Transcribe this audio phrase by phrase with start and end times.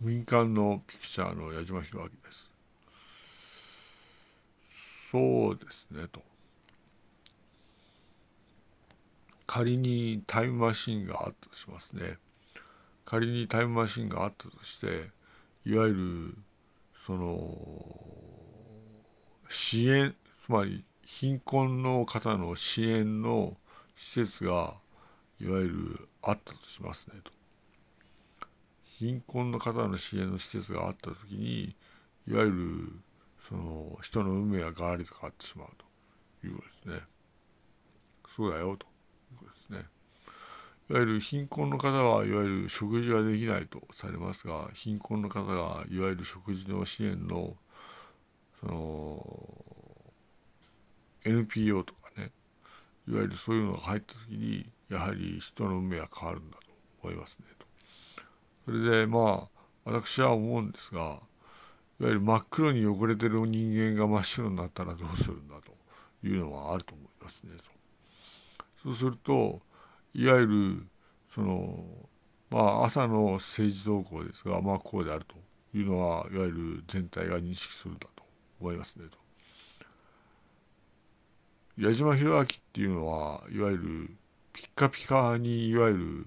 [0.00, 2.50] 民間のピクチャーの矢島弘明です。
[5.12, 6.22] そうですねと。
[9.46, 12.16] 仮にタイムマシンがあったとしますね。
[13.04, 15.10] 仮にタイムマシンがあったとして、
[15.66, 16.38] いわゆる、
[17.06, 17.58] その、
[19.50, 20.14] 支援、
[20.46, 23.56] つまり貧困の方の支援の
[23.96, 24.76] 施設が、
[25.40, 27.39] いわゆるあったとしますねと。
[29.00, 31.74] 貧困の方の支援の施設があった時に
[32.28, 32.92] いわゆる
[33.48, 35.68] その人の運命がガラリと変わってしまう
[36.42, 37.06] ということですね。
[38.36, 38.86] そうだよと
[39.32, 39.88] いうことですね。
[40.90, 47.56] いわゆる貧困の方はいわゆる食事ができないとされますが貧困の方がいわゆる食事の支援の
[48.60, 49.24] その
[51.24, 52.32] NPO とかね
[53.08, 56.64] いわゆるそういうのが入った時にやはり人の運命が変わるんだと
[57.02, 57.59] 思いますね。
[58.64, 61.20] それでまあ私は思うんですがいわ
[62.00, 67.52] ゆる真っ黒に汚れてる人間が真っ白になったらどうするんだというのはあると思いますね
[68.82, 69.60] そうすると
[70.14, 70.86] いわゆる
[71.34, 71.84] その
[72.50, 75.36] まあ朝の政治動向ですがまあこうであると
[75.76, 78.24] いうのはいわゆる全体が認識するんだと
[78.60, 79.18] 思いますねと。
[81.78, 84.10] 矢島弘明っていうのはいわゆる
[84.52, 86.26] ピッカピカにいわゆる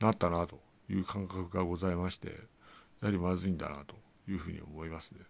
[0.00, 0.58] なったなと
[0.90, 2.34] いう感覚がございましてや
[3.06, 3.94] はりまずいんだなと
[4.28, 5.20] いうふうに思いますね。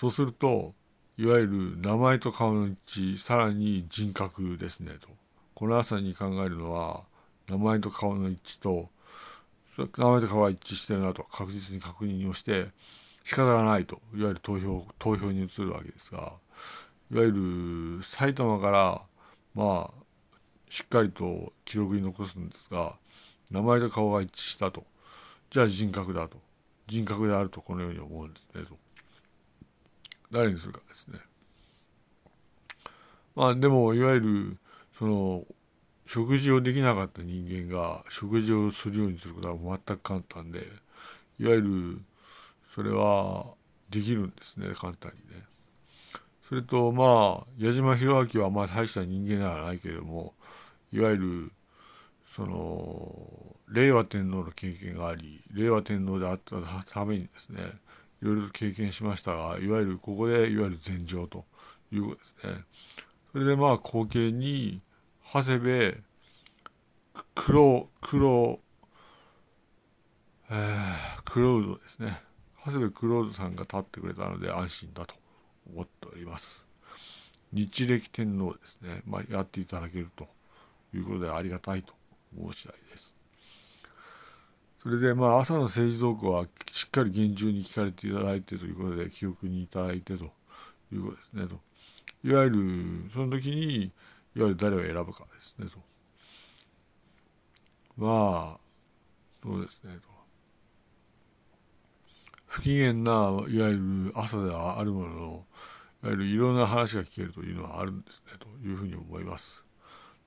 [0.00, 0.74] そうすると
[1.16, 5.08] いわゆる名前と顔の一致さらに人格ですねと
[5.54, 7.04] この朝に考えるのは
[7.48, 8.90] 名前と顔の一致と
[9.96, 12.66] 名前と顔が一致してるなと確実に確認をして
[13.24, 16.32] 仕方がないといわゆる投票投票に移るわけですが
[17.12, 19.02] いわゆる埼玉から
[19.54, 20.03] まあ
[20.74, 22.96] しっかりと記録に残すんですが
[23.48, 24.82] 名前と顔が一致したと。
[25.48, 26.36] じゃあ人格だと。
[26.88, 28.76] 人格であるとこのように思うんですねと。
[30.32, 31.20] 誰にするかですね。
[33.36, 34.56] まあでもいわゆる
[34.98, 35.44] その
[36.06, 39.54] 食事をできなかった人間が食事をするようにすることは
[39.86, 40.66] 全く簡単で
[41.38, 42.00] いわゆる
[42.74, 43.44] それは
[43.90, 45.44] できるんですね簡単にね。
[46.48, 50.34] それとまあ矢島弘明はまあ大した人間ではないけれども
[50.94, 51.52] いわゆる
[52.36, 56.56] その令和天皇の経験があり令和天皇であった
[56.88, 57.60] ためにですね
[58.22, 61.44] いろいろと経験しましたがいわゆるここでいわゆる禅情と
[61.92, 62.64] いうことですね。
[63.32, 64.80] それでまあ後継に
[65.32, 66.02] 長谷部
[67.34, 68.60] 黒黒
[70.50, 72.20] えー、クロードですね。
[72.64, 75.14] 長谷部クロードさんが立ってくれたので安心だと
[75.72, 76.64] 思っております。
[77.52, 80.28] 日暦天皇ですね、まあ、やっていただけると。
[80.96, 81.92] いうことでありがたいと
[82.36, 83.14] 思う次第です。
[84.82, 90.24] それでまあ朝の政治動向はしっかり厳重に聞かれていただいてということで記憶にいただいてと
[90.92, 91.58] いうことですねと。
[92.22, 95.78] いわゆるその時にいわゆる誰を選ぶかですねと。
[97.96, 98.60] まあ
[99.42, 100.14] そうですねと。
[102.46, 105.44] 不機嫌ないわゆる朝ではあるものの
[106.02, 109.63] いわゆるいろんな話が聞けるというのはあるんですねというふうに思います。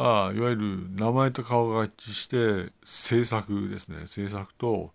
[0.00, 4.02] あいわゆる名前と顔が一致して政策ですね。
[4.02, 4.92] 政策と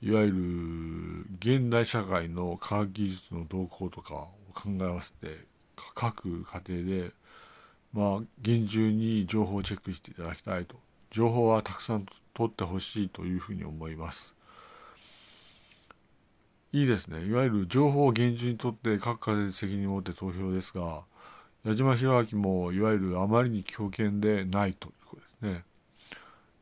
[0.00, 5.44] いわゆる現代社会の科学技術の動向とかを考え合わせて
[5.94, 7.10] 各家庭で
[7.92, 10.76] まあ厳重に情報をチェックしていただきたいと。
[11.10, 14.34] 情報はたくさん取ってほしいというふうに思います。
[16.72, 17.26] いいですね。
[17.26, 21.02] いわゆる情報を厳重に取って各家庭で責任を持って投票ですが
[21.64, 25.64] 矢島弘明もいわゆるあまりに強権でないということですね。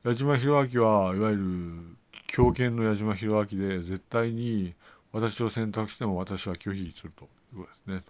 [0.04, 1.42] 矢島弘明はいわゆる
[2.26, 4.74] 強権の矢島弘明で絶対に
[5.12, 8.04] 私を選択しても私は拒否するということですね。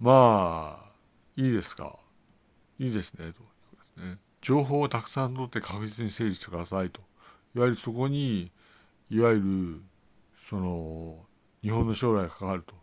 [0.00, 0.92] まあ、
[1.36, 1.96] いいですか？
[2.78, 3.18] いいですね。
[3.18, 3.42] というこ
[3.96, 4.18] とですね。
[4.40, 7.00] 情報をたくさん取って確実に整理してくださいと。
[7.56, 8.50] いわゆるそこに、
[9.10, 9.82] いわゆる、
[10.48, 11.24] その、
[11.62, 12.74] 日本の将来がかかると。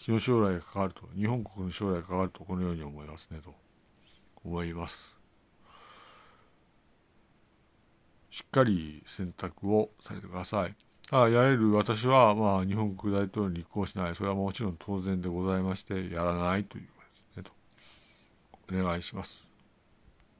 [0.00, 3.54] 日の将来が関わると、日本国の将来が関わると、このように思いますね、と
[4.42, 5.14] 思います。
[8.30, 10.74] しっかり選択をされてください。
[11.10, 14.14] ああ、やれる私は、まあ、日本国大統領に立候補しない。
[14.14, 17.42] それはもちろん当然でございまして、やらないということですね、
[18.70, 18.80] と。
[18.80, 19.49] お願いします。